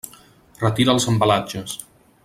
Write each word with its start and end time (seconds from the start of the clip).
Retira 0.61 0.95
els 0.97 1.07
embalatges. 1.13 1.77